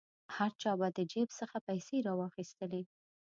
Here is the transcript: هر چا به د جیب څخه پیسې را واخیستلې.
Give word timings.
هر 0.35 0.51
چا 0.61 0.71
به 0.79 0.87
د 0.97 0.99
جیب 1.11 1.29
څخه 1.39 1.57
پیسې 1.67 1.97
را 2.05 2.13
واخیستلې. 2.21 2.83